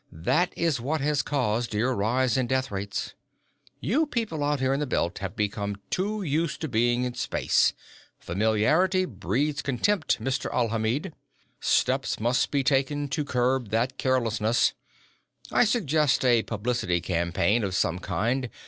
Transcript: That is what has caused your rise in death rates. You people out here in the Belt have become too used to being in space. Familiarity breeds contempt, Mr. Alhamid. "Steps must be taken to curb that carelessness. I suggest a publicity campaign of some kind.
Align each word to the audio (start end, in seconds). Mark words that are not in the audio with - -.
That 0.11 0.51
is 0.57 0.81
what 0.81 0.99
has 1.01 1.21
caused 1.21 1.75
your 1.75 1.93
rise 1.93 2.35
in 2.35 2.47
death 2.47 2.71
rates. 2.71 3.13
You 3.79 4.07
people 4.07 4.43
out 4.43 4.59
here 4.59 4.73
in 4.73 4.79
the 4.79 4.87
Belt 4.87 5.19
have 5.19 5.35
become 5.35 5.79
too 5.91 6.23
used 6.23 6.59
to 6.61 6.67
being 6.67 7.03
in 7.03 7.13
space. 7.13 7.73
Familiarity 8.19 9.05
breeds 9.05 9.61
contempt, 9.61 10.19
Mr. 10.19 10.49
Alhamid. 10.51 11.13
"Steps 11.59 12.19
must 12.19 12.49
be 12.49 12.63
taken 12.63 13.09
to 13.09 13.23
curb 13.23 13.69
that 13.69 13.99
carelessness. 13.99 14.73
I 15.51 15.65
suggest 15.65 16.25
a 16.25 16.41
publicity 16.41 16.99
campaign 16.99 17.63
of 17.63 17.75
some 17.75 17.99
kind. 17.99 18.49